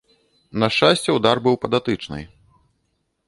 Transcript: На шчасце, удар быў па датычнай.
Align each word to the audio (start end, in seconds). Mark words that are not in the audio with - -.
На 0.63 0.69
шчасце, 0.77 1.09
удар 1.19 1.41
быў 1.47 1.55
па 1.65 1.71
датычнай. 1.75 2.23